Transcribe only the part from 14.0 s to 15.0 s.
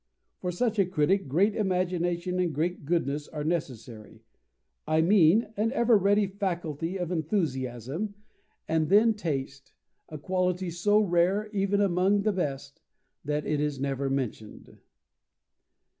mentioned."